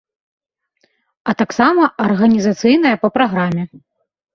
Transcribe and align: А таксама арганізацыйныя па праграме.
А 1.29 1.37
таксама 1.43 1.83
арганізацыйныя 2.09 2.95
па 3.07 3.17
праграме. 3.19 3.73